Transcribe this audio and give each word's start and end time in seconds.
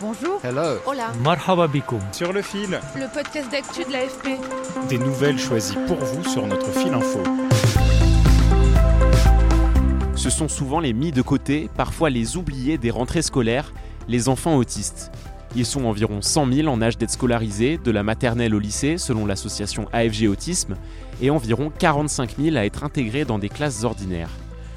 Bonjour. 0.00 0.40
Hello. 0.42 0.78
Hola. 0.86 1.12
Marhaba 1.22 1.66
bikoum. 1.66 2.00
Sur 2.12 2.32
le 2.32 2.40
fil, 2.42 2.80
Le 2.96 3.12
podcast 3.12 3.50
d'actu 3.50 3.84
de 3.84 3.92
l'AFP. 3.92 4.28
des 4.88 4.98
nouvelles 4.98 5.38
choisies 5.38 5.76
pour 5.86 5.98
vous 5.98 6.24
sur 6.24 6.46
notre 6.46 6.70
fil 6.72 6.92
info. 6.94 7.22
Ce 10.16 10.30
sont 10.30 10.48
souvent 10.48 10.80
les 10.80 10.92
mis 10.92 11.12
de 11.12 11.22
côté, 11.22 11.68
parfois 11.76 12.08
les 12.10 12.36
oubliés 12.36 12.78
des 12.78 12.90
rentrées 12.90 13.22
scolaires, 13.22 13.72
les 14.08 14.28
enfants 14.28 14.56
autistes. 14.56 15.10
Ils 15.56 15.66
sont 15.66 15.84
environ 15.84 16.22
100 16.22 16.52
000 16.52 16.68
en 16.68 16.80
âge 16.80 16.96
d'être 16.96 17.10
scolarisés, 17.10 17.78
de 17.82 17.90
la 17.90 18.02
maternelle 18.02 18.54
au 18.54 18.58
lycée, 18.60 18.98
selon 18.98 19.26
l'association 19.26 19.86
AFG 19.92 20.28
Autisme, 20.28 20.76
et 21.20 21.28
environ 21.30 21.72
45 21.76 22.36
000 22.38 22.56
à 22.56 22.64
être 22.64 22.84
intégrés 22.84 23.24
dans 23.24 23.38
des 23.38 23.48
classes 23.48 23.82
ordinaires. 23.84 24.30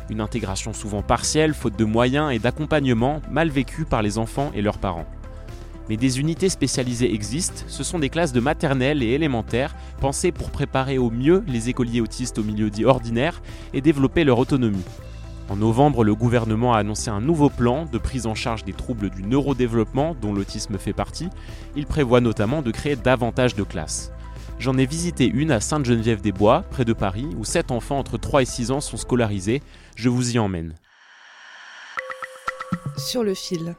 Une 0.09 0.21
intégration 0.21 0.73
souvent 0.73 1.01
partielle, 1.01 1.53
faute 1.53 1.77
de 1.77 1.85
moyens 1.85 2.31
et 2.33 2.39
d'accompagnement, 2.39 3.21
mal 3.31 3.49
vécue 3.49 3.85
par 3.85 4.01
les 4.01 4.17
enfants 4.17 4.51
et 4.53 4.61
leurs 4.61 4.77
parents. 4.77 5.05
Mais 5.89 5.97
des 5.97 6.19
unités 6.19 6.49
spécialisées 6.49 7.13
existent, 7.13 7.63
ce 7.67 7.83
sont 7.83 7.99
des 7.99 8.09
classes 8.09 8.31
de 8.31 8.39
maternelle 8.39 9.03
et 9.03 9.11
élémentaire 9.11 9.75
pensées 9.99 10.31
pour 10.31 10.49
préparer 10.49 10.97
au 10.97 11.09
mieux 11.09 11.43
les 11.47 11.69
écoliers 11.69 12.01
autistes 12.01 12.37
au 12.37 12.43
milieu 12.43 12.69
dit 12.69 12.85
ordinaire 12.85 13.41
et 13.73 13.81
développer 13.81 14.23
leur 14.23 14.39
autonomie. 14.39 14.83
En 15.49 15.57
novembre, 15.57 16.05
le 16.05 16.15
gouvernement 16.15 16.73
a 16.73 16.77
annoncé 16.77 17.09
un 17.09 17.19
nouveau 17.19 17.49
plan 17.49 17.85
de 17.85 17.97
prise 17.97 18.27
en 18.27 18.35
charge 18.35 18.63
des 18.63 18.71
troubles 18.71 19.09
du 19.09 19.23
neurodéveloppement 19.23 20.15
dont 20.21 20.33
l'autisme 20.33 20.77
fait 20.77 20.93
partie. 20.93 21.29
Il 21.75 21.85
prévoit 21.85 22.21
notamment 22.21 22.61
de 22.61 22.71
créer 22.71 22.95
davantage 22.95 23.53
de 23.53 23.63
classes. 23.63 24.11
J'en 24.59 24.77
ai 24.77 24.85
visité 24.85 25.25
une 25.27 25.51
à 25.51 25.59
Sainte-Geneviève-des-Bois, 25.59 26.63
près 26.71 26.85
de 26.85 26.93
Paris, 26.93 27.27
où 27.37 27.43
7 27.43 27.71
enfants 27.71 27.99
entre 27.99 28.17
3 28.17 28.43
et 28.43 28.45
6 28.45 28.71
ans 28.71 28.81
sont 28.81 28.97
scolarisés. 28.97 29.61
Je 29.95 30.09
vous 30.09 30.35
y 30.35 30.39
emmène. 30.39 30.75
Sur 32.97 33.23
le 33.23 33.33
fil. 33.33 33.75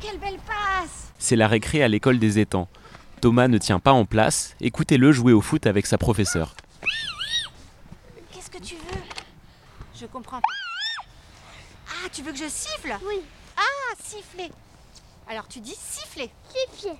Quelle 0.00 0.18
belle 0.18 0.38
passe 0.46 1.12
C'est 1.18 1.36
la 1.36 1.48
récré 1.48 1.82
à 1.82 1.88
l'école 1.88 2.18
des 2.18 2.38
étangs. 2.38 2.68
Thomas 3.20 3.48
ne 3.48 3.56
tient 3.58 3.78
pas 3.78 3.92
en 3.92 4.04
place, 4.04 4.56
écoutez-le 4.60 5.12
jouer 5.12 5.32
au 5.32 5.40
foot 5.40 5.66
avec 5.66 5.86
sa 5.86 5.96
professeure. 5.96 6.56
Qu'est-ce 8.32 8.50
que 8.50 8.58
tu 8.58 8.74
veux? 8.74 9.00
Je 9.98 10.06
comprends 10.06 10.40
pas. 10.40 11.06
Ah, 11.88 12.08
tu 12.12 12.22
veux 12.22 12.32
que 12.32 12.38
je 12.38 12.48
siffle? 12.48 12.92
Oui. 13.08 13.20
Ah, 13.56 13.94
siffler. 14.02 14.50
Alors 15.28 15.48
tu 15.48 15.60
dis 15.60 15.76
siffler. 15.78 16.30
Siffler. 16.48 16.96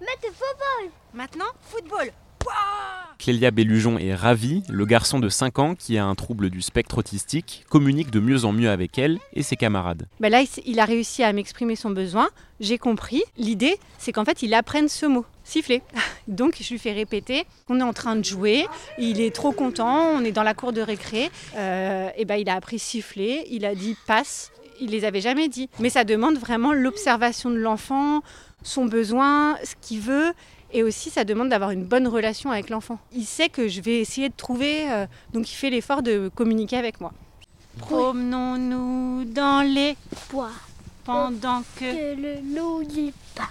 Mettre 0.00 0.34
football. 0.34 0.92
Maintenant, 1.12 1.52
football. 1.62 2.12
Clélia 3.18 3.50
Bellujon 3.50 3.98
est 3.98 4.14
ravie, 4.14 4.62
le 4.68 4.86
garçon 4.86 5.18
de 5.18 5.28
5 5.28 5.58
ans 5.58 5.74
qui 5.74 5.98
a 5.98 6.04
un 6.06 6.14
trouble 6.14 6.50
du 6.50 6.62
spectre 6.62 6.98
autistique 6.98 7.64
communique 7.68 8.10
de 8.10 8.20
mieux 8.20 8.44
en 8.44 8.52
mieux 8.52 8.70
avec 8.70 8.96
elle 8.96 9.18
et 9.32 9.42
ses 9.42 9.56
camarades. 9.56 10.06
Ben 10.20 10.30
là, 10.30 10.42
il 10.64 10.80
a 10.80 10.84
réussi 10.84 11.24
à 11.24 11.32
m'exprimer 11.32 11.74
son 11.74 11.90
besoin. 11.90 12.30
J'ai 12.60 12.78
compris. 12.78 13.22
L'idée, 13.36 13.78
c'est 13.98 14.12
qu'en 14.12 14.24
fait, 14.24 14.42
il 14.42 14.54
apprenne 14.54 14.88
ce 14.88 15.04
mot, 15.04 15.26
siffler. 15.48 15.82
Donc, 16.28 16.56
je 16.60 16.68
lui 16.70 16.78
fais 16.78 16.92
répéter. 16.92 17.44
On 17.68 17.80
est 17.80 17.82
en 17.82 17.92
train 17.92 18.16
de 18.16 18.24
jouer. 18.24 18.66
Il 18.98 19.20
est 19.20 19.34
trop 19.34 19.52
content. 19.52 20.10
On 20.14 20.24
est 20.24 20.32
dans 20.32 20.42
la 20.42 20.54
cour 20.54 20.72
de 20.72 20.80
récré. 20.80 21.30
Euh, 21.56 22.08
et 22.16 22.24
ben, 22.24 22.36
il 22.36 22.48
a 22.48 22.54
appris 22.54 22.78
siffler. 22.78 23.46
Il 23.50 23.64
a 23.64 23.74
dit 23.74 23.96
passe. 24.06 24.50
Il 24.80 24.90
les 24.90 25.04
avait 25.04 25.20
jamais 25.20 25.48
dit. 25.48 25.68
Mais 25.80 25.90
ça 25.90 26.04
demande 26.04 26.38
vraiment 26.38 26.72
l'observation 26.72 27.50
de 27.50 27.56
l'enfant, 27.56 28.22
son 28.62 28.84
besoin, 28.84 29.56
ce 29.64 29.74
qu'il 29.80 30.00
veut. 30.00 30.32
Et 30.72 30.82
aussi, 30.82 31.10
ça 31.10 31.24
demande 31.24 31.48
d'avoir 31.48 31.70
une 31.70 31.84
bonne 31.84 32.06
relation 32.06 32.50
avec 32.52 32.68
l'enfant. 32.70 32.98
Il 33.12 33.24
sait 33.24 33.48
que 33.48 33.68
je 33.68 33.80
vais 33.80 33.98
essayer 34.00 34.28
de 34.28 34.34
trouver. 34.36 34.90
euh, 34.90 35.06
donc, 35.32 35.50
il 35.50 35.54
fait 35.54 35.70
l'effort 35.70 36.02
de 36.02 36.30
communiquer 36.34 36.76
avec 36.76 37.00
moi. 37.00 37.12
Promenons-nous 37.78 39.24
dans 39.24 39.62
les 39.66 39.96
Bois. 40.30 40.50
pendant 41.04 41.62
que... 41.76 41.84
Que 41.84 42.20
le 42.20 42.54
loup 42.56 42.84
dit 42.84 43.12
pas. 43.34 43.48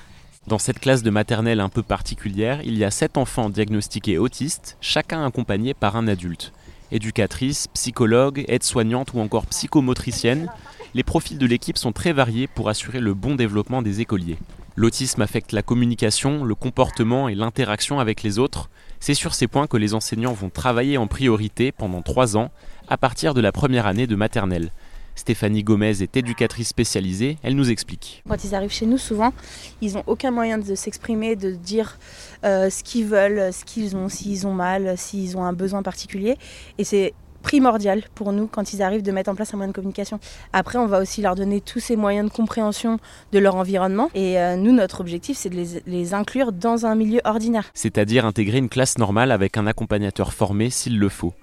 Dans 0.48 0.60
cette 0.60 0.80
classe 0.80 1.04
de 1.04 1.10
maternelle 1.10 1.60
un 1.60 1.68
peu 1.68 1.84
particulière, 1.84 2.62
il 2.64 2.78
y 2.78 2.86
a 2.86 2.92
7 2.92 3.18
enfants 3.18 3.50
diagnostiqués 3.50 4.18
autistes, 4.18 4.78
chacun 4.80 5.26
accompagné 5.26 5.74
par 5.74 5.98
un 5.98 6.08
adulte. 6.08 6.54
Éducatrice, 6.90 7.68
psychologue, 7.74 8.46
aide-soignante 8.48 9.12
ou 9.14 9.20
encore 9.20 9.46
psychomotricienne, 9.46 10.50
les 10.94 11.04
profils 11.04 11.38
de 11.38 11.46
l'équipe 11.46 11.78
sont 11.78 11.92
très 11.92 12.14
variés 12.14 12.48
pour 12.48 12.70
assurer 12.70 13.02
le 13.02 13.14
bon 13.14 13.36
développement 13.36 13.82
des 13.82 14.00
écoliers. 14.00 14.38
L'autisme 14.78 15.22
affecte 15.22 15.52
la 15.52 15.64
communication, 15.64 16.46
le 16.46 16.56
comportement 16.56 17.28
et 17.28 17.36
l'interaction 17.36 18.00
avec 18.00 18.24
les 18.24 18.40
autres. 18.40 18.70
C'est 19.02 19.16
sur 19.16 19.36
ces 19.36 19.48
points 19.48 19.68
que 19.68 19.76
les 19.76 19.96
enseignants 19.96 20.32
vont 20.32 20.50
travailler 20.50 20.98
en 20.98 21.08
priorité 21.08 21.74
pendant 21.74 22.02
3 22.02 22.38
ans, 22.38 22.52
à 22.88 22.96
partir 22.96 23.34
de 23.34 23.42
la 23.42 23.52
première 23.52 23.86
année 23.86 24.08
de 24.08 24.16
maternelle. 24.16 24.72
Stéphanie 25.18 25.64
Gomez 25.64 26.02
est 26.02 26.16
éducatrice 26.16 26.70
spécialisée, 26.70 27.38
elle 27.44 27.56
nous 27.56 27.70
explique. 27.70 28.24
Quand 28.30 28.44
ils 28.44 28.56
arrivent 28.56 28.72
chez 28.72 28.86
nous, 28.86 28.98
souvent, 28.98 29.34
ils 29.82 29.94
n'ont 29.94 30.04
aucun 30.08 30.32
moyen 30.32 30.58
de 30.58 30.76
s'exprimer, 30.76 31.36
de 31.36 31.52
dire 31.52 31.98
euh, 32.46 32.70
ce 32.70 32.84
qu'ils 32.84 33.06
veulent, 33.06 33.52
ce 33.52 33.66
qu'ils 33.66 33.96
ont, 33.96 34.10
s'ils 34.10 34.46
ont 34.48 34.54
mal, 34.54 34.98
s'ils 34.98 35.36
ont 35.36 35.44
un 35.44 35.54
besoin 35.54 35.82
particulier. 35.84 36.38
Et 36.78 36.84
c'est 36.84 37.14
primordial 37.42 38.04
pour 38.14 38.34
nous, 38.34 38.48
quand 38.48 38.74
ils 38.74 38.82
arrivent, 38.82 39.04
de 39.04 39.12
mettre 39.12 39.30
en 39.30 39.36
place 39.36 39.54
un 39.54 39.58
moyen 39.58 39.70
de 39.70 39.76
communication. 39.76 40.20
Après, 40.54 40.78
on 40.78 40.86
va 40.86 41.00
aussi 41.00 41.22
leur 41.22 41.36
donner 41.36 41.62
tous 41.62 41.80
ces 41.80 41.96
moyens 41.96 42.30
de 42.30 42.34
compréhension 42.34 43.00
de 43.32 43.40
leur 43.40 43.56
environnement. 43.56 44.10
Et 44.14 44.40
euh, 44.40 44.56
nous, 44.56 44.72
notre 44.72 45.02
objectif, 45.02 45.38
c'est 45.38 45.50
de 45.50 45.56
les, 45.56 45.82
les 45.86 46.14
inclure 46.14 46.52
dans 46.52 46.86
un 46.86 46.96
milieu 46.96 47.22
ordinaire. 47.26 47.72
c'est-à-dire 47.74 48.26
intégrer 48.26 48.58
une 48.58 48.70
classe 48.70 48.98
normale 48.98 49.32
avec 49.32 49.58
un 49.58 49.66
accompagnateur 49.66 50.34
formé 50.34 50.70
s'il 50.70 51.00
le 51.00 51.10
faut. 51.10 51.34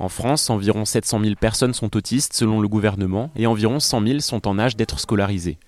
En 0.00 0.08
France, 0.08 0.48
environ 0.48 0.86
700 0.86 1.20
000 1.22 1.34
personnes 1.34 1.74
sont 1.74 1.94
autistes 1.94 2.32
selon 2.32 2.62
le 2.62 2.68
gouvernement 2.68 3.30
et 3.36 3.46
environ 3.46 3.80
100 3.80 4.06
000 4.06 4.20
sont 4.20 4.48
en 4.48 4.58
âge 4.58 4.74
d'être 4.74 4.98
scolarisés. 4.98 5.58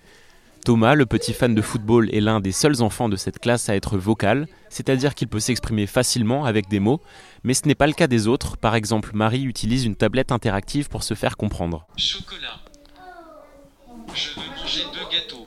Thomas, 0.64 0.94
le 0.94 1.04
petit 1.04 1.34
fan 1.34 1.54
de 1.54 1.60
football, 1.60 2.08
est 2.14 2.20
l'un 2.20 2.40
des 2.40 2.50
seuls 2.50 2.80
enfants 2.80 3.10
de 3.10 3.16
cette 3.16 3.40
classe 3.40 3.68
à 3.68 3.76
être 3.76 3.98
vocal, 3.98 4.46
c'est-à-dire 4.70 5.14
qu'il 5.14 5.28
peut 5.28 5.38
s'exprimer 5.38 5.86
facilement 5.86 6.46
avec 6.46 6.70
des 6.70 6.80
mots, 6.80 7.02
mais 7.44 7.52
ce 7.52 7.68
n'est 7.68 7.74
pas 7.74 7.86
le 7.86 7.92
cas 7.92 8.06
des 8.06 8.26
autres. 8.26 8.56
Par 8.56 8.74
exemple, 8.74 9.10
Marie 9.12 9.42
utilise 9.42 9.84
une 9.84 9.96
tablette 9.96 10.32
interactive 10.32 10.88
pour 10.88 11.02
se 11.02 11.12
faire 11.12 11.36
comprendre. 11.36 11.86
Chocolat. 11.98 12.60
Je 14.14 14.40
veux 14.40 14.46
manger 14.56 14.84
deux 14.94 15.14
gâteaux. 15.14 15.44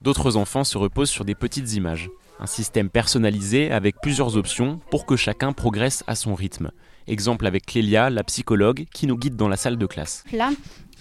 D'autres 0.00 0.36
enfants 0.36 0.64
se 0.64 0.76
reposent 0.76 1.10
sur 1.10 1.24
des 1.24 1.36
petites 1.36 1.72
images. 1.74 2.10
Un 2.40 2.46
système 2.46 2.90
personnalisé 2.90 3.70
avec 3.70 4.00
plusieurs 4.00 4.36
options 4.36 4.80
pour 4.90 5.06
que 5.06 5.14
chacun 5.14 5.52
progresse 5.52 6.02
à 6.08 6.16
son 6.16 6.34
rythme. 6.34 6.72
Exemple 7.08 7.46
avec 7.46 7.66
Clélia, 7.66 8.10
la 8.10 8.22
psychologue, 8.22 8.84
qui 8.92 9.06
nous 9.06 9.16
guide 9.16 9.34
dans 9.34 9.48
la 9.48 9.56
salle 9.56 9.76
de 9.76 9.86
classe. 9.86 10.24
Là, 10.32 10.50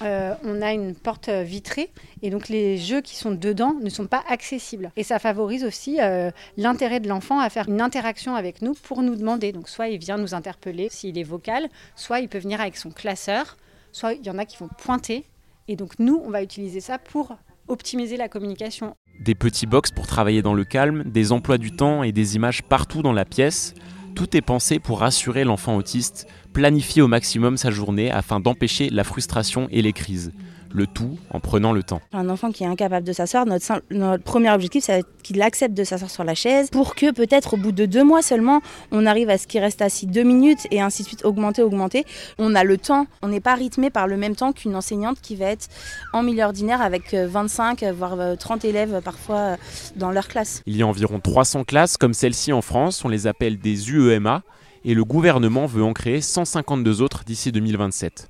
euh, 0.02 0.34
on 0.44 0.62
a 0.62 0.74
une 0.74 0.96
porte 0.96 1.30
vitrée 1.30 1.90
et 2.22 2.30
donc 2.30 2.50
les 2.50 2.78
jeux 2.78 3.02
qui 3.02 3.16
sont 3.16 3.32
dedans 3.32 3.76
ne 3.82 3.90
sont 3.90 4.06
pas 4.06 4.24
accessibles. 4.30 4.92
Et 4.96 5.04
ça 5.04 5.20
favorise 5.20 5.64
aussi 5.64 6.00
euh, 6.00 6.32
l'intérêt 6.56 7.00
de 7.00 7.10
l'enfant 7.10 7.40
à 7.40 7.50
faire 7.50 7.68
une 7.68 7.82
interaction 7.82 8.36
avec 8.36 8.62
nous 8.62 8.74
pour 8.74 9.02
nous 9.02 9.16
demander. 9.16 9.52
Donc 9.52 9.70
soit 9.70 9.90
il 9.90 9.98
vient 9.98 10.18
nous 10.18 10.34
interpeller 10.34 10.88
s'il 10.90 11.18
est 11.18 11.24
vocal, 11.24 11.68
soit 11.96 12.20
il 12.20 12.30
peut 12.30 12.40
venir 12.40 12.62
avec 12.62 12.78
son 12.78 12.92
classeur, 12.92 13.58
soit 13.92 14.14
il 14.14 14.26
y 14.26 14.30
en 14.30 14.38
a 14.38 14.46
qui 14.46 14.58
vont 14.58 14.70
pointer. 14.78 15.26
Et 15.68 15.76
donc 15.76 16.00
nous, 16.00 16.22
on 16.24 16.30
va 16.30 16.44
utiliser 16.44 16.80
ça 16.80 17.00
pour 17.00 17.36
optimiser 17.68 18.18
la 18.18 18.30
communication. 18.30 18.96
Des 19.20 19.36
petits 19.36 19.66
box 19.66 19.92
pour 19.92 20.08
travailler 20.08 20.42
dans 20.42 20.54
le 20.54 20.64
calme, 20.64 21.04
des 21.06 21.32
emplois 21.32 21.58
du 21.58 21.72
temps 21.72 22.04
et 22.04 22.12
des 22.12 22.36
images 22.36 22.64
partout 22.64 23.02
dans 23.02 23.14
la 23.14 23.26
pièce. 23.26 23.74
Tout 24.18 24.36
est 24.36 24.42
pensé 24.42 24.80
pour 24.80 25.02
rassurer 25.02 25.44
l'enfant 25.44 25.78
autiste, 25.78 26.26
planifier 26.52 27.04
au 27.04 27.08
maximum 27.08 27.56
sa 27.56 27.70
journée 27.70 28.10
afin 28.10 28.40
d'empêcher 28.40 28.90
la 28.90 29.04
frustration 29.04 29.68
et 29.70 29.84
les 29.84 29.94
crises. 29.94 30.32
Le 30.78 30.88
tout 30.88 31.18
en 31.32 31.40
prenant 31.40 31.74
le 31.74 31.84
temps. 31.84 32.02
Un 32.14 32.30
enfant 32.30 32.52
qui 32.52 32.64
est 32.64 32.68
incapable 32.68 33.06
de 33.06 33.14
s'asseoir, 33.14 33.46
notre, 33.46 33.82
notre 33.92 34.24
premier 34.24 34.52
objectif, 34.52 34.86
c'est 34.86 35.04
qu'il 35.24 35.42
accepte 35.42 35.74
de 35.74 35.84
s'asseoir 35.84 36.10
sur 36.10 36.24
la 36.24 36.36
chaise 36.36 36.70
pour 36.70 36.96
que 36.96 37.12
peut-être 37.12 37.56
au 37.56 37.58
bout 37.58 37.72
de 37.74 37.86
deux 37.86 38.04
mois 38.04 38.22
seulement, 38.22 38.62
on 38.92 39.06
arrive 39.06 39.30
à 39.30 39.38
ce 39.38 39.48
qu'il 39.48 39.60
reste 39.60 39.82
assis 39.82 40.08
deux 40.08 40.24
minutes 40.24 40.68
et 40.72 40.80
ainsi 40.80 41.04
de 41.04 41.08
suite, 41.08 41.26
augmenter, 41.26 41.64
augmenter. 41.64 42.06
On 42.38 42.56
a 42.56 42.64
le 42.64 42.78
temps, 42.78 43.08
on 43.22 43.28
n'est 43.28 43.42
pas 43.42 43.56
rythmé 43.56 43.90
par 43.90 44.08
le 44.08 44.16
même 44.16 44.36
temps 44.36 44.54
qu'une 44.54 44.76
enseignante 44.76 45.20
qui 45.22 45.36
va 45.36 45.48
être 45.48 45.68
en 46.14 46.24
milieu 46.24 46.44
ordinaire 46.44 46.82
avec 46.82 47.14
euh, 47.14 47.28
25, 47.28 47.84
euh, 47.84 47.92
voire 47.92 48.20
euh, 48.20 48.36
30 48.36 48.64
élèves 48.66 48.94
euh, 48.94 49.02
parfois 49.02 49.38
euh, 49.38 49.56
dans 49.96 50.12
leur 50.12 50.28
classe. 50.28 50.62
Il 50.66 50.78
y 50.78 50.84
a 50.84 50.88
environ 50.88 51.20
300 51.20 51.64
classes 51.64 51.98
comme 51.98 52.14
celle-ci 52.14 52.54
en 52.54 52.62
France, 52.62 53.04
on 53.04 53.10
les 53.10 53.28
appelle 53.28 53.58
des 53.58 53.92
UEMA, 53.92 54.44
et 54.86 54.94
le 54.94 55.04
gouvernement 55.04 55.66
veut 55.66 55.84
en 55.84 55.94
créer 55.94 56.22
152 56.22 57.02
autres 57.02 57.24
d'ici 57.26 57.52
2027. 57.52 58.30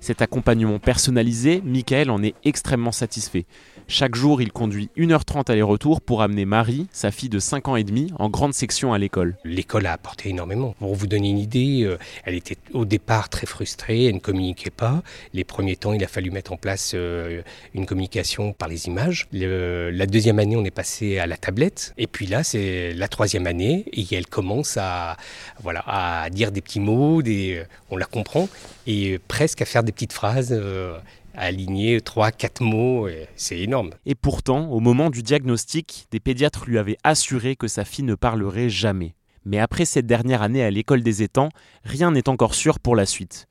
Cet 0.00 0.22
accompagnement 0.22 0.78
personnalisé, 0.78 1.60
Michael 1.64 2.10
en 2.10 2.22
est 2.22 2.34
extrêmement 2.44 2.92
satisfait. 2.92 3.46
Chaque 3.90 4.16
jour, 4.16 4.42
il 4.42 4.52
conduit 4.52 4.90
1h30 4.98 5.50
aller-retour 5.50 6.02
pour 6.02 6.20
amener 6.20 6.44
Marie, 6.44 6.86
sa 6.92 7.10
fille 7.10 7.30
de 7.30 7.38
5 7.38 7.68
ans 7.68 7.76
et 7.76 7.84
demi, 7.84 8.12
en 8.18 8.28
grande 8.28 8.52
section 8.52 8.92
à 8.92 8.98
l'école. 8.98 9.38
L'école 9.44 9.86
a 9.86 9.94
apporté 9.94 10.28
énormément. 10.28 10.74
Pour 10.78 10.94
vous 10.94 11.06
donner 11.06 11.30
une 11.30 11.38
idée, 11.38 11.84
euh, 11.84 11.96
elle 12.24 12.34
était 12.34 12.58
au 12.74 12.84
départ 12.84 13.30
très 13.30 13.46
frustrée, 13.46 14.04
elle 14.04 14.16
ne 14.16 14.20
communiquait 14.20 14.68
pas. 14.68 15.02
Les 15.32 15.42
premiers 15.42 15.74
temps, 15.74 15.94
il 15.94 16.04
a 16.04 16.06
fallu 16.06 16.30
mettre 16.30 16.52
en 16.52 16.58
place 16.58 16.92
euh, 16.94 17.40
une 17.72 17.86
communication 17.86 18.52
par 18.52 18.68
les 18.68 18.88
images. 18.88 19.26
La 19.32 20.04
deuxième 20.04 20.38
année, 20.38 20.56
on 20.56 20.66
est 20.66 20.70
passé 20.70 21.18
à 21.18 21.26
la 21.26 21.38
tablette. 21.38 21.94
Et 21.96 22.06
puis 22.06 22.26
là, 22.26 22.44
c'est 22.44 22.92
la 22.92 23.08
troisième 23.08 23.46
année 23.46 23.86
et 23.94 24.04
elle 24.14 24.26
commence 24.26 24.76
à, 24.76 25.16
voilà, 25.62 25.82
à 25.86 26.28
dire 26.28 26.52
des 26.52 26.60
petits 26.60 26.80
mots, 26.80 27.22
des, 27.22 27.62
on 27.88 27.96
la 27.96 28.04
comprend, 28.04 28.50
et 28.86 29.18
presque 29.28 29.62
à 29.62 29.64
faire 29.64 29.82
des 29.82 29.92
petites 29.92 30.12
phrases, 30.12 30.50
euh, 30.52 30.98
aligner 31.34 32.00
trois, 32.00 32.30
quatre 32.30 32.62
mots. 32.62 33.08
C'est 33.36 33.58
énorme. 33.58 33.90
Et 34.06 34.14
pourtant, 34.14 34.70
au 34.70 34.80
moment 34.80 35.10
du 35.10 35.22
diagnostic, 35.22 36.06
des 36.10 36.20
pédiatres 36.20 36.64
lui 36.66 36.78
avaient 36.78 36.98
assuré 37.04 37.56
que 37.56 37.68
sa 37.68 37.84
fille 37.84 38.04
ne 38.04 38.14
parlerait 38.14 38.70
jamais. 38.70 39.14
Mais 39.44 39.58
après 39.58 39.84
cette 39.84 40.06
dernière 40.06 40.42
année 40.42 40.62
à 40.62 40.70
l'école 40.70 41.02
des 41.02 41.22
étangs, 41.22 41.48
rien 41.84 42.10
n'est 42.10 42.28
encore 42.28 42.54
sûr 42.54 42.80
pour 42.80 42.96
la 42.96 43.06
suite. 43.06 43.46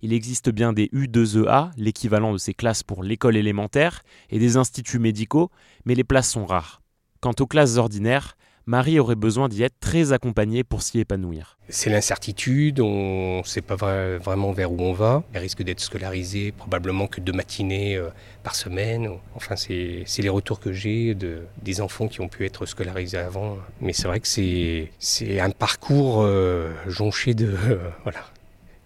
Il 0.00 0.12
existe 0.12 0.50
bien 0.50 0.72
des 0.72 0.86
U2EA, 0.88 1.70
l'équivalent 1.76 2.32
de 2.32 2.38
ces 2.38 2.54
classes 2.54 2.82
pour 2.82 3.04
l'école 3.04 3.36
élémentaire, 3.36 4.02
et 4.30 4.38
des 4.38 4.56
instituts 4.56 4.98
médicaux, 4.98 5.50
mais 5.84 5.94
les 5.94 6.04
places 6.04 6.30
sont 6.30 6.46
rares. 6.46 6.82
Quant 7.20 7.34
aux 7.38 7.46
classes 7.46 7.76
ordinaires, 7.76 8.36
Marie 8.66 8.98
aurait 8.98 9.16
besoin 9.16 9.48
d'y 9.48 9.62
être 9.62 9.78
très 9.80 10.12
accompagnée 10.12 10.62
pour 10.64 10.82
s'y 10.82 10.98
épanouir. 11.00 11.58
C'est 11.68 11.90
l'incertitude, 11.90 12.80
on 12.80 13.38
ne 13.38 13.42
sait 13.44 13.60
pas 13.62 13.74
vra- 13.76 14.16
vraiment 14.18 14.52
vers 14.52 14.70
où 14.72 14.80
on 14.80 14.92
va. 14.92 15.24
Elle 15.32 15.42
risque 15.42 15.62
d'être 15.62 15.80
scolarisée 15.80 16.52
probablement 16.52 17.06
que 17.06 17.20
deux 17.20 17.32
matinées 17.32 17.96
euh, 17.96 18.08
par 18.42 18.54
semaine. 18.54 19.08
Enfin, 19.34 19.56
c'est 19.56 20.04
les 20.18 20.28
retours 20.28 20.60
que 20.60 20.72
j'ai 20.72 21.14
de, 21.14 21.42
des 21.62 21.80
enfants 21.80 22.08
qui 22.08 22.20
ont 22.20 22.28
pu 22.28 22.44
être 22.46 22.66
scolarisés 22.66 23.18
avant. 23.18 23.56
Mais 23.80 23.92
c'est 23.92 24.06
vrai 24.06 24.20
que 24.20 24.28
c'est 24.28 24.90
c'est 24.98 25.40
un 25.40 25.50
parcours 25.50 26.22
euh, 26.22 26.72
jonché 26.86 27.34
de 27.34 27.46
euh, 27.46 27.78
voilà 28.04 28.20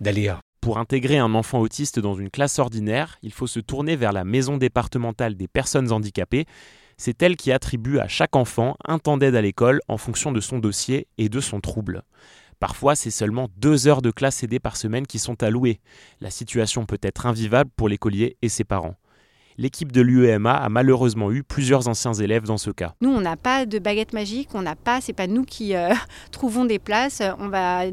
d'aléas. 0.01 0.39
Pour 0.61 0.79
intégrer 0.79 1.19
un 1.19 1.35
enfant 1.35 1.61
autiste 1.61 2.01
dans 2.01 2.15
une 2.17 2.29
classe 2.31 2.59
ordinaire, 2.59 3.19
il 3.23 3.33
faut 3.33 3.47
se 3.47 3.61
tourner 3.61 3.95
vers 3.95 4.13
la 4.13 4.25
maison 4.25 4.57
départementale 4.57 5.37
des 5.37 5.47
personnes 5.49 5.93
handicapées. 5.93 6.45
C'est 6.99 7.23
elle 7.23 7.37
qui 7.37 7.53
attribue 7.53 7.99
à 7.99 8.09
chaque 8.09 8.37
enfant 8.37 8.77
un 8.85 8.99
temps 8.99 9.19
d'aide 9.19 9.35
à 9.35 9.43
l'école 9.43 9.81
en 9.89 9.99
fonction 9.99 10.33
de 10.33 10.41
son 10.41 10.59
dossier 10.59 11.09
et 11.19 11.29
de 11.29 11.41
son 11.41 11.61
trouble. 11.61 12.03
Parfois, 12.59 12.95
c'est 12.97 13.11
seulement 13.11 13.49
deux 13.59 13.87
heures 13.87 14.01
de 14.01 14.11
classe 14.11 14.43
aidée 14.43 14.61
par 14.61 14.77
semaine 14.77 15.07
qui 15.07 15.19
sont 15.19 15.43
allouées. 15.43 15.81
La 16.21 16.31
situation 16.31 16.87
peut 16.87 16.99
être 17.03 17.27
invivable 17.27 17.71
pour 17.77 17.89
l'écolier 17.89 18.39
et 18.41 18.49
ses 18.49 18.65
parents. 18.65 18.97
L'équipe 19.59 19.91
de 19.91 20.03
l'UEMA 20.03 20.55
a 20.55 20.69
malheureusement 20.69 21.33
eu 21.33 21.43
plusieurs 21.43 21.89
anciens 21.89 22.13
élèves 22.13 22.45
dans 22.45 22.59
ce 22.59 22.71
cas. 22.71 22.95
Nous, 23.01 23.09
on 23.09 23.23
n'a 23.23 23.37
pas 23.37 23.65
de 23.65 23.79
baguette 23.79 24.13
magique, 24.13 24.51
on 24.53 24.61
n'a 24.61 24.77
pas, 24.77 25.01
c'est 25.01 25.15
pas 25.15 25.27
nous 25.27 25.45
qui 25.45 25.75
euh, 25.75 25.95
trouvons 26.31 26.67
des 26.67 26.79
places. 26.79 27.23
On 27.39 27.49
va, 27.49 27.85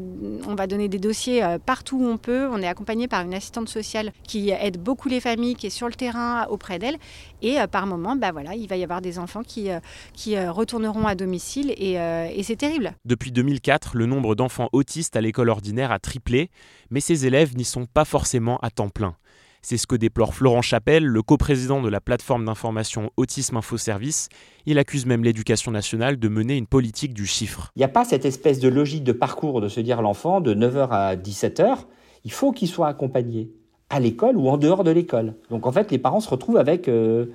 on 0.46 0.54
va 0.54 0.66
donner 0.66 0.88
des 0.88 0.98
dossiers 0.98 1.42
euh, 1.42 1.58
partout 1.58 1.98
où 1.98 2.06
on 2.06 2.18
peut. 2.18 2.48
On 2.52 2.60
est 2.60 2.68
accompagné 2.68 3.08
par 3.08 3.24
une 3.24 3.32
assistante 3.32 3.68
sociale 3.68 4.12
qui 4.24 4.50
aide 4.50 4.76
beaucoup 4.78 5.08
les 5.08 5.20
familles, 5.20 5.54
qui 5.54 5.66
est 5.66 5.70
sur 5.70 5.88
le 5.88 5.94
terrain 5.94 6.46
auprès 6.50 6.78
d'elles. 6.78 6.98
Et 7.40 7.58
euh, 7.58 7.66
par 7.66 7.86
moment, 7.86 8.14
bah 8.14 8.32
voilà, 8.32 8.54
il 8.54 8.68
va 8.68 8.76
y 8.76 8.82
avoir 8.82 9.00
des 9.00 9.18
enfants 9.18 9.42
qui, 9.42 9.70
euh, 9.70 9.80
qui 10.12 10.38
retourneront 10.38 11.06
à 11.06 11.14
domicile 11.14 11.72
et, 11.76 11.92
et 11.94 12.42
c'est 12.42 12.56
terrible. 12.56 12.92
Depuis 13.04 13.32
2004, 13.32 13.96
le 13.96 14.06
nombre 14.06 14.34
d'enfants 14.34 14.68
autistes 14.72 15.16
à 15.16 15.20
l'école 15.20 15.48
ordinaire 15.48 15.92
a 15.92 15.98
triplé, 15.98 16.50
mais 16.90 17.00
ces 17.00 17.26
élèves 17.26 17.56
n'y 17.56 17.64
sont 17.64 17.86
pas 17.86 18.04
forcément 18.04 18.58
à 18.58 18.70
temps 18.70 18.88
plein. 18.88 19.16
C'est 19.66 19.78
ce 19.78 19.86
que 19.86 19.96
déplore 19.96 20.34
Florent 20.34 20.60
Chapelle, 20.60 21.06
le 21.06 21.22
coprésident 21.22 21.80
de 21.80 21.88
la 21.88 22.02
plateforme 22.02 22.44
d'information 22.44 23.10
Autisme 23.16 23.56
Info 23.56 23.78
Service. 23.78 24.28
Il 24.66 24.78
accuse 24.78 25.06
même 25.06 25.24
l'éducation 25.24 25.70
nationale 25.70 26.18
de 26.18 26.28
mener 26.28 26.58
une 26.58 26.66
politique 26.66 27.14
du 27.14 27.24
chiffre. 27.24 27.70
Il 27.74 27.78
n'y 27.78 27.84
a 27.86 27.88
pas 27.88 28.04
cette 28.04 28.26
espèce 28.26 28.60
de 28.60 28.68
logique 28.68 29.04
de 29.04 29.12
parcours 29.12 29.62
de 29.62 29.68
se 29.68 29.80
dire 29.80 30.02
l'enfant 30.02 30.42
de 30.42 30.54
9h 30.54 30.88
à 30.90 31.16
17h, 31.16 31.78
il 32.24 32.30
faut 32.30 32.52
qu'il 32.52 32.68
soit 32.68 32.88
accompagné 32.88 33.52
à 33.88 34.00
l'école 34.00 34.36
ou 34.36 34.50
en 34.50 34.58
dehors 34.58 34.84
de 34.84 34.90
l'école. 34.90 35.32
Donc 35.48 35.66
en 35.66 35.72
fait, 35.72 35.90
les 35.90 35.98
parents 35.98 36.20
se 36.20 36.28
retrouvent 36.28 36.58
avec 36.58 36.86
euh, 36.88 37.28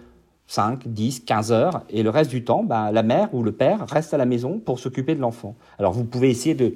5, 0.45 0.87
10, 0.87 1.21
15 1.21 1.51
heures 1.51 1.81
et 1.89 2.03
le 2.03 2.11
reste 2.11 2.29
du 2.29 2.43
temps, 2.43 2.63
bah, 2.63 2.91
la 2.91 3.01
mère 3.01 3.33
ou 3.33 3.41
le 3.41 3.53
père 3.53 3.87
reste 3.89 4.13
à 4.13 4.17
la 4.17 4.25
maison 4.25 4.59
pour 4.59 4.77
s'occuper 4.77 5.15
de 5.15 5.19
l'enfant. 5.19 5.55
Alors 5.79 5.93
vous 5.93 6.05
pouvez 6.05 6.29
essayer 6.29 6.53
de 6.53 6.75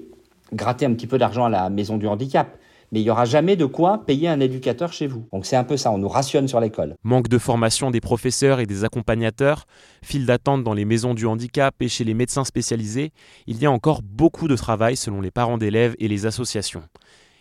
gratter 0.51 0.87
un 0.87 0.93
petit 0.95 1.05
peu 1.05 1.19
d'argent 1.19 1.45
à 1.45 1.49
la 1.49 1.69
maison 1.69 1.97
du 1.97 2.07
handicap, 2.07 2.57
mais 2.93 3.01
il 3.01 3.05
n'y 3.05 3.09
aura 3.09 3.25
jamais 3.25 3.55
de 3.55 3.65
quoi 3.65 4.05
payer 4.05 4.29
un 4.29 4.39
éducateur 4.39 4.93
chez 4.93 5.07
vous. 5.07 5.27
Donc 5.33 5.47
c'est 5.47 5.55
un 5.55 5.63
peu 5.63 5.77
ça, 5.77 5.91
on 5.91 5.97
nous 5.97 6.07
rationne 6.07 6.47
sur 6.47 6.59
l'école. 6.59 6.95
Manque 7.03 7.27
de 7.27 7.39
formation 7.39 7.89
des 7.89 7.99
professeurs 7.99 8.59
et 8.59 8.67
des 8.67 8.83
accompagnateurs, 8.83 9.65
file 10.03 10.27
d'attente 10.27 10.63
dans 10.63 10.75
les 10.75 10.85
maisons 10.85 11.15
du 11.15 11.25
handicap 11.25 11.73
et 11.79 11.87
chez 11.87 12.03
les 12.03 12.13
médecins 12.13 12.43
spécialisés, 12.43 13.11
il 13.47 13.57
y 13.57 13.65
a 13.65 13.71
encore 13.71 14.03
beaucoup 14.03 14.47
de 14.47 14.55
travail 14.55 14.95
selon 14.95 15.21
les 15.21 15.31
parents 15.31 15.57
d'élèves 15.57 15.95
et 15.97 16.07
les 16.07 16.27
associations. 16.27 16.83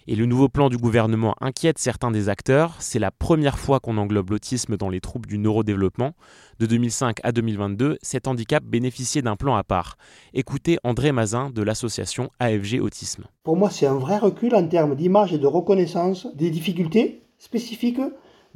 Et 0.08 0.16
le 0.16 0.26
nouveau 0.26 0.48
plan 0.48 0.68
du 0.68 0.78
gouvernement 0.78 1.36
inquiète 1.40 1.78
certains 1.78 2.10
des 2.10 2.28
acteurs. 2.28 2.74
C'est 2.80 2.98
la 2.98 3.12
première 3.12 3.58
fois 3.58 3.78
qu'on 3.78 3.98
englobe 3.98 4.30
l'autisme 4.30 4.76
dans 4.76 4.88
les 4.88 5.00
troubles 5.00 5.28
du 5.28 5.38
neurodéveloppement. 5.38 6.12
De 6.58 6.66
2005 6.66 7.18
à 7.22 7.30
2022, 7.30 7.98
cet 8.02 8.26
handicap 8.26 8.64
bénéficiait 8.64 9.22
d'un 9.22 9.36
plan 9.36 9.54
à 9.54 9.62
part. 9.62 9.96
Écoutez 10.34 10.78
André 10.82 11.12
Mazin 11.12 11.50
de 11.50 11.62
l'association 11.62 12.30
AFG 12.40 12.80
Autisme. 12.80 13.26
Pour 13.44 13.56
moi, 13.56 13.70
c'est 13.70 13.86
un 13.86 13.98
vrai 13.98 14.18
recul 14.18 14.56
en 14.56 14.66
termes 14.66 14.96
d'image 14.96 15.32
et 15.32 15.38
de 15.38 15.46
reconnaissance 15.46 16.26
des 16.34 16.50
difficultés 16.50 17.22
spécifiques 17.38 18.00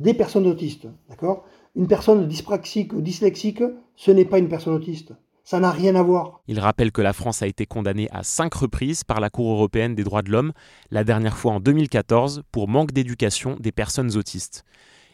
des 0.00 0.14
personnes 0.14 0.46
autistes. 0.46 0.88
D'accord? 1.08 1.44
Une 1.76 1.86
personne 1.86 2.26
dyspraxique 2.26 2.92
ou 2.92 3.00
dyslexique, 3.00 3.62
ce 3.94 4.10
n'est 4.10 4.24
pas 4.24 4.38
une 4.38 4.48
personne 4.48 4.74
autiste. 4.74 5.12
Ça 5.48 5.60
n'a 5.60 5.70
rien 5.70 5.94
à 5.94 6.02
voir. 6.02 6.40
Il 6.48 6.58
rappelle 6.58 6.90
que 6.90 7.00
la 7.00 7.12
France 7.12 7.40
a 7.40 7.46
été 7.46 7.66
condamnée 7.66 8.08
à 8.10 8.24
cinq 8.24 8.52
reprises 8.52 9.04
par 9.04 9.20
la 9.20 9.30
Cour 9.30 9.52
européenne 9.52 9.94
des 9.94 10.02
droits 10.02 10.22
de 10.22 10.32
l'homme, 10.32 10.52
la 10.90 11.04
dernière 11.04 11.36
fois 11.36 11.52
en 11.52 11.60
2014, 11.60 12.42
pour 12.50 12.66
manque 12.66 12.90
d'éducation 12.90 13.56
des 13.60 13.70
personnes 13.70 14.16
autistes. 14.16 14.64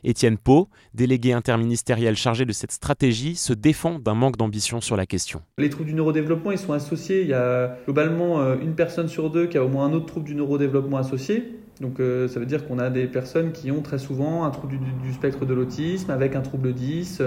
Étienne 0.05 0.39
Pau, 0.39 0.71
délégué 0.95 1.35
interministériel 1.35 2.17
chargé 2.17 2.47
de 2.47 2.53
cette 2.53 2.73
stratégie, 2.73 3.37
se 3.37 3.53
défend 3.53 3.99
d'un 3.99 4.15
manque 4.15 4.39
d'ambition 4.39 4.81
sur 4.81 4.97
la 4.97 5.05
question. 5.05 5.43
Les 5.59 5.69
troubles 5.69 5.91
du 5.91 5.95
neurodéveloppement, 5.95 6.51
ils 6.51 6.59
sont 6.59 6.73
associés. 6.73 7.21
Il 7.21 7.29
y 7.29 7.35
a 7.35 7.77
globalement 7.85 8.41
euh, 8.41 8.57
une 8.59 8.75
personne 8.75 9.09
sur 9.09 9.29
deux 9.29 9.49
qui 9.49 9.59
a 9.59 9.65
au 9.65 9.69
moins 9.69 9.85
un 9.85 9.93
autre 9.93 10.07
trouble 10.07 10.25
du 10.25 10.35
neurodéveloppement 10.35 10.97
associé. 10.97 11.59
Donc 11.83 12.01
euh, 12.01 12.27
ça 12.27 12.41
veut 12.41 12.47
dire 12.47 12.67
qu'on 12.67 12.79
a 12.79 12.89
des 12.89 13.07
personnes 13.07 13.53
qui 13.53 13.71
ont 13.71 13.83
très 13.83 13.99
souvent 13.99 14.45
un 14.45 14.51
trouble 14.51 14.79
du, 14.79 14.79
du 14.79 15.13
spectre 15.13 15.45
de 15.45 15.53
l'autisme, 15.53 16.11
avec 16.11 16.37
un 16.37 16.41
trouble 16.41 16.73
10, 16.73 17.23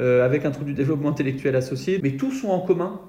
euh, 0.00 0.24
avec 0.24 0.44
un 0.44 0.50
trouble 0.50 0.70
du 0.70 0.74
développement 0.74 1.10
intellectuel 1.10 1.56
associé. 1.56 2.00
Mais 2.02 2.12
tous 2.12 2.44
ont 2.44 2.50
en 2.50 2.60
commun 2.60 3.00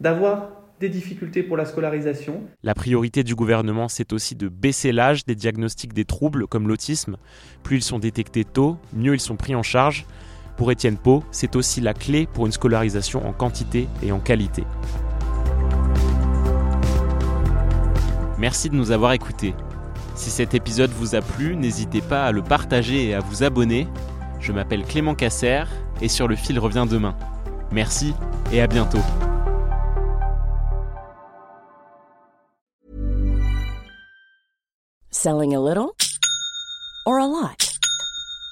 d'avoir 0.00 0.50
des 0.80 0.88
difficultés 0.88 1.44
pour 1.44 1.56
la 1.56 1.64
scolarisation. 1.64 2.42
La 2.64 2.74
priorité 2.74 3.22
du 3.22 3.36
gouvernement, 3.36 3.88
c'est 3.88 4.12
aussi 4.12 4.34
de 4.34 4.48
baisser 4.48 4.90
l'âge 4.90 5.24
des 5.24 5.36
diagnostics 5.36 5.92
des 5.92 6.04
troubles 6.04 6.48
comme 6.48 6.66
l'autisme. 6.66 7.16
Plus 7.62 7.76
ils 7.76 7.82
sont 7.82 8.00
détectés 8.00 8.44
tôt, 8.44 8.76
mieux 8.92 9.14
ils 9.14 9.20
sont 9.20 9.36
pris 9.36 9.54
en 9.54 9.62
charge. 9.62 10.06
Pour 10.56 10.72
Étienne 10.72 10.96
Pau, 10.96 11.22
c'est 11.30 11.54
aussi 11.54 11.80
la 11.80 11.94
clé 11.94 12.26
pour 12.32 12.46
une 12.46 12.52
scolarisation 12.52 13.26
en 13.26 13.32
quantité 13.32 13.86
et 14.02 14.10
en 14.10 14.18
qualité. 14.18 14.64
Merci 18.38 18.68
de 18.68 18.74
nous 18.74 18.90
avoir 18.90 19.12
écoutés. 19.12 19.54
Si 20.16 20.30
cet 20.30 20.54
épisode 20.54 20.90
vous 20.90 21.14
a 21.14 21.20
plu, 21.20 21.54
n'hésitez 21.54 22.00
pas 22.00 22.24
à 22.24 22.32
le 22.32 22.42
partager 22.42 23.06
et 23.06 23.14
à 23.14 23.20
vous 23.20 23.44
abonner. 23.44 23.86
Je 24.40 24.50
m'appelle 24.50 24.82
Clément 24.84 25.14
Casser 25.14 25.62
et 26.02 26.08
sur 26.08 26.28
le 26.28 26.36
fil 26.36 26.58
revient 26.58 26.86
demain. 26.90 27.16
Merci 27.70 28.12
et 28.52 28.60
à 28.60 28.66
bientôt. 28.66 28.98
Selling 35.10 35.54
a 35.54 35.60
little 35.60 35.96
or 37.06 37.18
a 37.18 37.26
lot? 37.26 37.78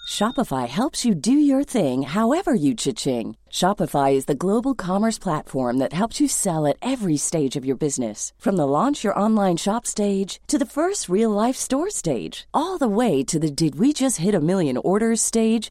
Shopify 0.08 0.68
helps 0.68 1.04
you 1.04 1.14
do 1.14 1.32
your 1.32 1.64
thing 1.64 2.02
however 2.02 2.52
you 2.52 2.74
cha-ching. 2.74 3.36
Shopify 3.48 4.12
is 4.12 4.26
the 4.26 4.34
global 4.34 4.74
commerce 4.74 5.18
platform 5.18 5.78
that 5.78 5.92
helps 5.92 6.20
you 6.20 6.28
sell 6.28 6.66
at 6.66 6.76
every 6.82 7.16
stage 7.16 7.56
of 7.56 7.64
your 7.64 7.76
business. 7.76 8.32
From 8.38 8.56
the 8.56 8.66
launch 8.66 9.04
your 9.04 9.18
online 9.18 9.56
shop 9.56 9.86
stage 9.86 10.40
to 10.48 10.58
the 10.58 10.66
first 10.66 11.08
real 11.08 11.30
life 11.30 11.56
store 11.56 11.90
stage, 11.90 12.46
all 12.52 12.76
the 12.76 12.88
way 12.88 13.22
to 13.24 13.38
the 13.38 13.50
did 13.50 13.76
we 13.76 13.92
just 13.92 14.18
hit 14.18 14.34
a 14.34 14.40
million 14.40 14.76
orders 14.76 15.20
stage. 15.20 15.70